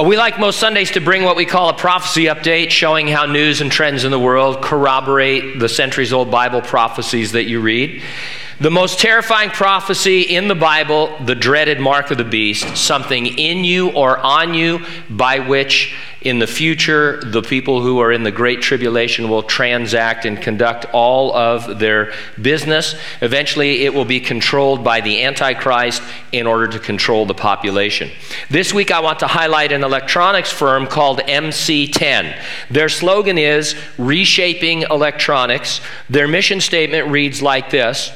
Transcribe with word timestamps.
Uh, 0.00 0.04
we 0.04 0.16
like 0.16 0.38
most 0.38 0.58
Sundays 0.58 0.92
to 0.92 1.00
bring 1.00 1.24
what 1.24 1.36
we 1.36 1.44
call 1.44 1.68
a 1.68 1.74
prophecy 1.74 2.24
update, 2.24 2.70
showing 2.70 3.06
how 3.06 3.26
news 3.26 3.60
and 3.60 3.70
trends 3.70 4.04
in 4.04 4.10
the 4.10 4.18
world 4.18 4.62
corroborate 4.62 5.58
the 5.58 5.68
centuries 5.68 6.10
old 6.10 6.30
Bible 6.30 6.62
prophecies 6.62 7.32
that 7.32 7.44
you 7.44 7.60
read. 7.60 8.02
The 8.60 8.70
most 8.70 8.98
terrifying 8.98 9.50
prophecy 9.50 10.22
in 10.22 10.48
the 10.48 10.54
Bible, 10.54 11.18
the 11.24 11.34
dreaded 11.34 11.80
mark 11.80 12.10
of 12.10 12.16
the 12.16 12.24
beast, 12.24 12.78
something 12.78 13.26
in 13.26 13.62
you 13.64 13.90
or 13.90 14.16
on 14.18 14.54
you 14.54 14.86
by 15.10 15.40
which 15.40 15.94
in 16.22 16.38
the 16.38 16.46
future 16.46 17.20
the 17.24 17.42
people 17.42 17.80
who 17.80 17.98
are 17.98 18.12
in 18.12 18.22
the 18.22 18.30
great 18.30 18.60
tribulation 18.60 19.28
will 19.28 19.42
transact 19.42 20.24
and 20.24 20.40
conduct 20.40 20.86
all 20.92 21.34
of 21.34 21.78
their 21.78 22.12
business. 22.40 22.94
Eventually, 23.22 23.84
it 23.84 23.94
will 23.94 24.04
be 24.04 24.20
controlled 24.20 24.84
by 24.84 25.00
the 25.00 25.22
Antichrist 25.22 26.02
in 26.32 26.46
order 26.46 26.68
to 26.68 26.78
control 26.78 27.26
the 27.26 27.34
population. 27.34 28.10
This 28.50 28.74
week, 28.74 28.90
I 28.90 29.00
want 29.00 29.20
to 29.20 29.26
highlight 29.26 29.72
an 29.72 29.82
electronics 29.82 30.50
firm 30.50 30.86
called 30.86 31.20
MC10. 31.20 32.38
Their 32.70 32.88
slogan 32.88 33.38
is 33.38 33.74
Reshaping 33.98 34.82
Electronics. 34.82 35.80
Their 36.08 36.28
mission 36.28 36.60
statement 36.60 37.08
reads 37.08 37.40
like 37.40 37.70
this. 37.70 38.12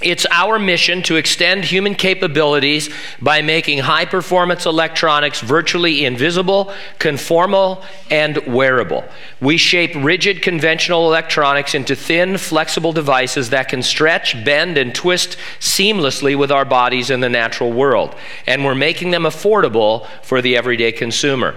It's 0.00 0.26
our 0.30 0.60
mission 0.60 1.02
to 1.04 1.16
extend 1.16 1.64
human 1.64 1.96
capabilities 1.96 2.88
by 3.20 3.42
making 3.42 3.80
high 3.80 4.04
performance 4.04 4.64
electronics 4.64 5.40
virtually 5.40 6.04
invisible, 6.04 6.72
conformal, 7.00 7.84
and 8.08 8.38
wearable. 8.46 9.04
We 9.40 9.56
shape 9.56 9.90
rigid 9.96 10.40
conventional 10.40 11.08
electronics 11.08 11.74
into 11.74 11.96
thin, 11.96 12.38
flexible 12.38 12.92
devices 12.92 13.50
that 13.50 13.68
can 13.68 13.82
stretch, 13.82 14.44
bend, 14.44 14.78
and 14.78 14.94
twist 14.94 15.36
seamlessly 15.58 16.38
with 16.38 16.52
our 16.52 16.64
bodies 16.64 17.10
in 17.10 17.18
the 17.18 17.28
natural 17.28 17.72
world. 17.72 18.14
And 18.46 18.64
we're 18.64 18.76
making 18.76 19.10
them 19.10 19.24
affordable 19.24 20.06
for 20.22 20.40
the 20.40 20.56
everyday 20.56 20.92
consumer. 20.92 21.56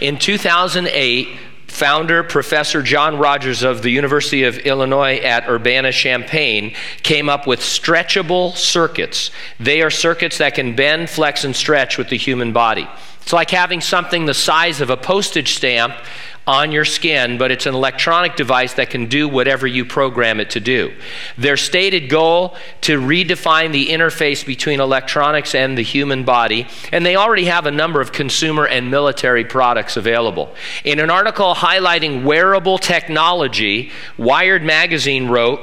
In 0.00 0.18
2008, 0.18 1.28
founder, 1.72 2.22
Professor 2.22 2.82
John 2.82 3.18
Rogers 3.18 3.62
of 3.62 3.82
the 3.82 3.90
University 3.90 4.44
of 4.44 4.58
Illinois 4.58 5.16
at 5.16 5.48
Urbana 5.48 5.90
Champaign, 5.90 6.74
came 7.02 7.28
up 7.28 7.46
with 7.46 7.60
stretchable 7.60 8.54
circuits. 8.54 9.30
They 9.58 9.82
are 9.82 9.90
circuits 9.90 10.38
that 10.38 10.54
can 10.54 10.76
bend, 10.76 11.08
flex, 11.08 11.44
and 11.44 11.56
stretch 11.56 11.98
with 11.98 12.08
the 12.08 12.18
human 12.18 12.52
body. 12.52 12.88
It's 13.22 13.32
like 13.32 13.50
having 13.50 13.80
something 13.80 14.26
the 14.26 14.34
size 14.34 14.80
of 14.80 14.90
a 14.90 14.96
postage 14.96 15.54
stamp 15.54 15.94
on 16.46 16.72
your 16.72 16.84
skin, 16.84 17.38
but 17.38 17.52
it's 17.52 17.66
an 17.66 17.74
electronic 17.74 18.34
device 18.34 18.74
that 18.74 18.90
can 18.90 19.06
do 19.06 19.28
whatever 19.28 19.66
you 19.66 19.84
program 19.84 20.40
it 20.40 20.50
to 20.50 20.60
do. 20.60 20.92
Their 21.38 21.56
stated 21.56 22.08
goal 22.08 22.56
to 22.82 23.00
redefine 23.00 23.70
the 23.70 23.88
interface 23.88 24.44
between 24.44 24.80
electronics 24.80 25.54
and 25.54 25.78
the 25.78 25.82
human 25.82 26.24
body, 26.24 26.66
and 26.90 27.06
they 27.06 27.14
already 27.14 27.44
have 27.44 27.66
a 27.66 27.70
number 27.70 28.00
of 28.00 28.10
consumer 28.10 28.66
and 28.66 28.90
military 28.90 29.44
products 29.44 29.96
available. 29.96 30.52
In 30.84 30.98
an 30.98 31.10
article 31.10 31.54
highlighting 31.54 32.24
wearable 32.24 32.78
technology, 32.78 33.92
Wired 34.18 34.64
magazine 34.64 35.28
wrote 35.28 35.60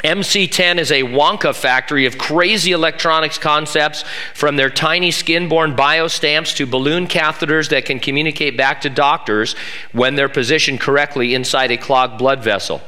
MC10 0.00 0.78
is 0.78 0.90
a 0.90 1.02
Wonka 1.02 1.54
factory 1.54 2.06
of 2.06 2.16
crazy 2.16 2.72
electronics 2.72 3.36
concepts 3.36 4.04
from 4.34 4.56
their 4.56 4.70
tiny 4.70 5.10
skin 5.10 5.48
borne 5.48 5.76
biostamps 5.76 6.56
to 6.56 6.66
balloon 6.66 7.06
catheters 7.06 7.68
that 7.68 7.84
can 7.84 8.00
communicate 8.00 8.56
back 8.56 8.80
to 8.80 8.90
doctors 8.90 9.54
when 9.92 10.14
they're 10.14 10.30
positioned 10.30 10.80
correctly 10.80 11.34
inside 11.34 11.70
a 11.70 11.76
clogged 11.76 12.16
blood 12.16 12.42
vessel. 12.42 12.80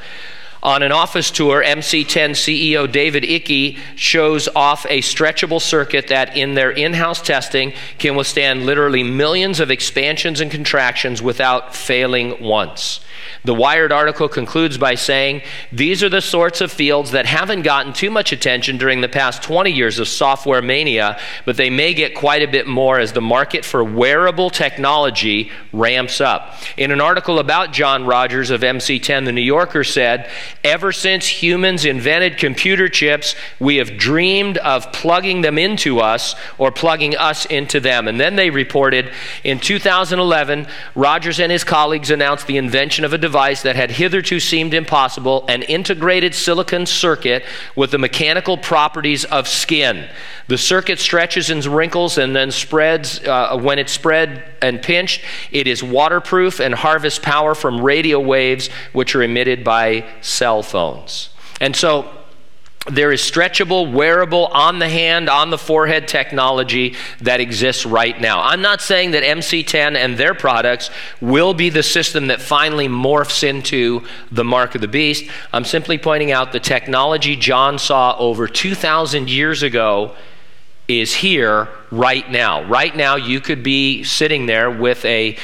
On 0.62 0.82
an 0.82 0.92
office 0.92 1.30
tour, 1.30 1.62
MC10 1.62 2.30
CEO 2.30 2.90
David 2.90 3.22
Icke 3.24 3.78
shows 3.96 4.48
off 4.56 4.86
a 4.88 5.02
stretchable 5.02 5.60
circuit 5.60 6.08
that, 6.08 6.34
in 6.34 6.54
their 6.54 6.70
in 6.70 6.94
house 6.94 7.20
testing, 7.20 7.74
can 7.98 8.16
withstand 8.16 8.64
literally 8.64 9.02
millions 9.02 9.60
of 9.60 9.70
expansions 9.70 10.40
and 10.40 10.50
contractions 10.50 11.20
without 11.20 11.76
failing 11.76 12.42
once. 12.42 13.00
The 13.44 13.54
Wired 13.54 13.92
article 13.92 14.28
concludes 14.28 14.78
by 14.78 14.94
saying 14.94 15.42
these 15.72 16.02
are 16.02 16.08
the 16.08 16.20
sorts 16.20 16.60
of 16.60 16.72
fields 16.72 17.12
that 17.12 17.26
haven't 17.26 17.62
gotten 17.62 17.92
too 17.92 18.10
much 18.10 18.32
attention 18.32 18.78
during 18.78 19.00
the 19.00 19.08
past 19.08 19.42
20 19.42 19.70
years 19.70 19.98
of 19.98 20.08
software 20.08 20.62
mania, 20.62 21.18
but 21.44 21.56
they 21.56 21.70
may 21.70 21.94
get 21.94 22.14
quite 22.14 22.42
a 22.42 22.50
bit 22.50 22.66
more 22.66 22.98
as 22.98 23.12
the 23.12 23.20
market 23.20 23.64
for 23.64 23.82
wearable 23.82 24.50
technology 24.50 25.50
ramps 25.72 26.20
up. 26.20 26.54
In 26.76 26.90
an 26.90 27.00
article 27.00 27.38
about 27.38 27.72
John 27.72 28.06
Rogers 28.06 28.50
of 28.50 28.60
MC10, 28.60 29.24
The 29.24 29.32
New 29.32 29.40
Yorker 29.40 29.84
said, 29.84 30.30
Ever 30.62 30.92
since 30.92 31.26
humans 31.26 31.84
invented 31.84 32.38
computer 32.38 32.88
chips, 32.88 33.34
we 33.58 33.76
have 33.76 33.96
dreamed 33.96 34.58
of 34.58 34.92
plugging 34.92 35.40
them 35.40 35.58
into 35.58 36.00
us 36.00 36.34
or 36.58 36.70
plugging 36.70 37.16
us 37.16 37.46
into 37.46 37.80
them. 37.80 38.08
And 38.08 38.20
then 38.20 38.36
they 38.36 38.50
reported 38.50 39.10
in 39.42 39.60
2011, 39.60 40.66
Rogers 40.94 41.40
and 41.40 41.50
his 41.50 41.64
colleagues 41.64 42.10
announced 42.10 42.46
the 42.46 42.56
invention 42.56 43.04
of 43.04 43.12
a 43.14 43.18
device 43.18 43.62
that 43.62 43.76
had 43.76 43.92
hitherto 43.92 44.38
seemed 44.38 44.74
impossible 44.74 45.44
an 45.48 45.62
integrated 45.62 46.34
silicon 46.34 46.84
circuit 46.84 47.44
with 47.74 47.90
the 47.90 47.98
mechanical 47.98 48.58
properties 48.58 49.24
of 49.24 49.48
skin. 49.48 50.08
The 50.48 50.58
circuit 50.58 50.98
stretches 50.98 51.48
and 51.48 51.64
wrinkles 51.64 52.18
and 52.18 52.36
then 52.36 52.50
spreads. 52.50 53.20
Uh, 53.20 53.58
when 53.58 53.78
it's 53.78 53.92
spread 53.92 54.44
and 54.60 54.82
pinched, 54.82 55.22
it 55.50 55.66
is 55.66 55.82
waterproof 55.82 56.60
and 56.60 56.74
harvests 56.74 57.18
power 57.18 57.54
from 57.54 57.80
radio 57.80 58.20
waves 58.20 58.68
which 58.92 59.14
are 59.14 59.22
emitted 59.22 59.64
by 59.64 60.04
cell 60.20 60.62
phones. 60.62 61.30
And 61.60 61.74
so, 61.74 62.10
there 62.90 63.12
is 63.12 63.22
stretchable, 63.22 63.90
wearable, 63.90 64.46
on 64.46 64.78
the 64.78 64.88
hand, 64.88 65.30
on 65.30 65.50
the 65.50 65.56
forehead 65.56 66.06
technology 66.06 66.96
that 67.20 67.40
exists 67.40 67.86
right 67.86 68.20
now. 68.20 68.42
I'm 68.42 68.60
not 68.60 68.82
saying 68.82 69.12
that 69.12 69.22
MC10 69.22 69.96
and 69.96 70.18
their 70.18 70.34
products 70.34 70.90
will 71.20 71.54
be 71.54 71.70
the 71.70 71.82
system 71.82 72.26
that 72.26 72.42
finally 72.42 72.88
morphs 72.88 73.42
into 73.42 74.02
the 74.30 74.44
mark 74.44 74.74
of 74.74 74.82
the 74.82 74.88
beast. 74.88 75.30
I'm 75.52 75.64
simply 75.64 75.96
pointing 75.96 76.30
out 76.30 76.52
the 76.52 76.60
technology 76.60 77.36
John 77.36 77.78
saw 77.78 78.16
over 78.18 78.46
2,000 78.46 79.30
years 79.30 79.62
ago 79.62 80.14
is 80.86 81.14
here 81.14 81.68
right 81.90 82.30
now. 82.30 82.64
Right 82.64 82.94
now, 82.94 83.16
you 83.16 83.40
could 83.40 83.62
be 83.62 84.02
sitting 84.02 84.46
there 84.46 84.70
with 84.70 85.04
a 85.04 85.36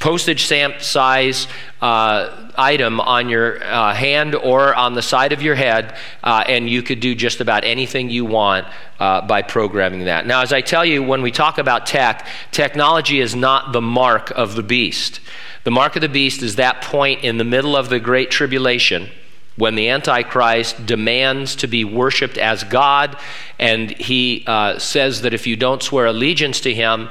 postage 0.00 0.44
stamp 0.44 0.82
size 0.82 1.46
uh, 1.80 2.50
item 2.56 3.00
on 3.00 3.28
your 3.28 3.62
uh, 3.62 3.94
hand 3.94 4.34
or 4.34 4.74
on 4.74 4.94
the 4.94 5.02
side 5.02 5.32
of 5.32 5.42
your 5.42 5.54
head, 5.54 5.96
uh, 6.24 6.42
and 6.46 6.68
you 6.68 6.82
could 6.82 7.00
do 7.00 7.14
just 7.14 7.40
about 7.40 7.64
anything 7.64 8.10
you 8.10 8.24
want 8.24 8.66
uh, 8.98 9.24
by 9.26 9.42
programming 9.42 10.04
that. 10.06 10.26
Now, 10.26 10.42
as 10.42 10.52
I 10.52 10.60
tell 10.60 10.84
you, 10.84 11.02
when 11.02 11.22
we 11.22 11.30
talk 11.30 11.58
about 11.58 11.86
tech, 11.86 12.26
technology 12.50 13.20
is 13.20 13.36
not 13.36 13.72
the 13.72 13.80
mark 13.80 14.30
of 14.32 14.56
the 14.56 14.62
beast. 14.62 15.20
The 15.62 15.70
mark 15.70 15.94
of 15.94 16.02
the 16.02 16.08
beast 16.08 16.42
is 16.42 16.56
that 16.56 16.82
point 16.82 17.22
in 17.22 17.36
the 17.36 17.44
middle 17.44 17.76
of 17.76 17.90
the 17.90 18.00
Great 18.00 18.30
Tribulation 18.30 19.10
when 19.60 19.74
the 19.74 19.90
Antichrist 19.90 20.86
demands 20.86 21.54
to 21.56 21.66
be 21.66 21.84
worshiped 21.84 22.38
as 22.38 22.64
God, 22.64 23.14
and 23.58 23.90
he 23.90 24.42
uh, 24.46 24.78
says 24.78 25.20
that 25.20 25.34
if 25.34 25.46
you 25.46 25.54
don't 25.54 25.82
swear 25.82 26.06
allegiance 26.06 26.60
to 26.60 26.72
him, 26.72 27.10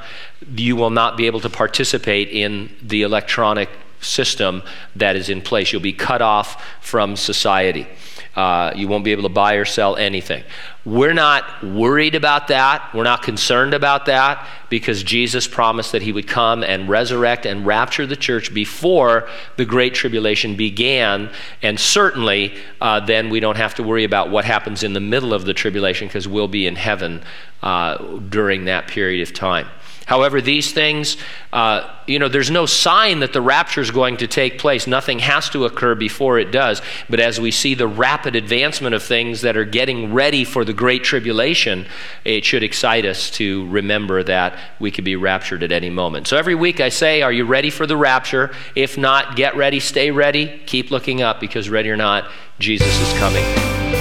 you 0.55 0.75
will 0.75 0.89
not 0.89 1.15
be 1.15 1.27
able 1.27 1.39
to 1.41 1.49
participate 1.49 2.27
in 2.29 2.75
the 2.81 3.03
electronic 3.03 3.69
system 4.01 4.63
that 4.95 5.15
is 5.15 5.29
in 5.29 5.41
place. 5.41 5.71
You'll 5.71 5.81
be 5.83 5.93
cut 5.93 6.23
off 6.23 6.65
from 6.81 7.15
society. 7.15 7.87
Uh, 8.35 8.71
you 8.75 8.87
won't 8.87 9.03
be 9.03 9.11
able 9.11 9.23
to 9.23 9.29
buy 9.29 9.55
or 9.55 9.65
sell 9.65 9.95
anything. 9.95 10.43
We're 10.85 11.13
not 11.13 11.63
worried 11.63 12.15
about 12.15 12.47
that. 12.47 12.93
We're 12.93 13.03
not 13.03 13.21
concerned 13.21 13.73
about 13.73 14.05
that 14.05 14.47
because 14.69 15.03
Jesus 15.03 15.47
promised 15.47 15.91
that 15.91 16.01
he 16.03 16.11
would 16.11 16.27
come 16.27 16.63
and 16.63 16.87
resurrect 16.87 17.45
and 17.45 17.65
rapture 17.65 18.05
the 18.05 18.15
church 18.15 18.53
before 18.53 19.27
the 19.57 19.65
Great 19.65 19.93
Tribulation 19.93 20.55
began. 20.55 21.31
And 21.61 21.79
certainly, 21.79 22.55
uh, 22.79 23.01
then 23.01 23.29
we 23.29 23.39
don't 23.39 23.57
have 23.57 23.75
to 23.75 23.83
worry 23.83 24.03
about 24.03 24.29
what 24.29 24.45
happens 24.45 24.83
in 24.83 24.93
the 24.93 24.99
middle 24.99 25.33
of 25.33 25.45
the 25.45 25.53
tribulation 25.53 26.07
because 26.07 26.27
we'll 26.27 26.47
be 26.47 26.65
in 26.65 26.75
heaven 26.75 27.23
uh, 27.61 27.97
during 28.29 28.65
that 28.65 28.87
period 28.87 29.27
of 29.27 29.33
time. 29.33 29.67
However, 30.09 30.41
these 30.41 30.71
things, 30.71 31.17
uh, 31.53 31.87
you 32.07 32.17
know, 32.17 32.29
there's 32.29 32.49
no 32.49 32.65
sign 32.65 33.19
that 33.19 33.31
the 33.31 33.41
rapture 33.43 33.79
is 33.79 33.91
going 33.91 34.17
to 34.17 34.27
take 34.27 34.57
place. 34.57 34.87
Nothing 34.87 35.19
has 35.19 35.51
to 35.51 35.65
occur 35.65 35.93
before 35.93 36.39
it 36.39 36.51
does. 36.51 36.81
But 37.11 37.19
as 37.19 37.39
we 37.39 37.51
see 37.51 37.75
the 37.75 37.85
rapid 37.85 38.35
advancement 38.35 38.95
of 38.95 39.03
things 39.03 39.41
that 39.41 39.55
are 39.55 39.65
getting 39.65 40.11
ready 40.11 40.45
for 40.45 40.65
the 40.65 40.73
Great 40.73 41.03
Tribulation, 41.03 41.85
it 42.25 42.43
should 42.43 42.63
excite 42.63 43.05
us 43.05 43.29
to 43.31 43.67
remember 43.67 44.23
that 44.23 44.57
we 44.79 44.89
could 44.89 45.05
be 45.05 45.15
raptured 45.15 45.61
at 45.61 45.71
any 45.71 45.91
moment. 45.91 46.25
So 46.25 46.37
every 46.37 46.55
week 46.55 46.79
I 46.79 46.89
say, 46.89 47.21
Are 47.21 47.31
you 47.31 47.45
ready 47.45 47.69
for 47.69 47.85
the 47.85 47.95
rapture? 47.95 48.49
If 48.73 48.97
not, 48.97 49.35
get 49.35 49.55
ready, 49.55 49.79
stay 49.79 50.09
ready, 50.09 50.59
keep 50.65 50.89
looking 50.89 51.21
up 51.21 51.39
because, 51.39 51.69
ready 51.69 51.91
or 51.91 51.97
not, 51.97 52.31
Jesus 52.57 52.99
is 52.99 53.19
coming. 53.19 53.98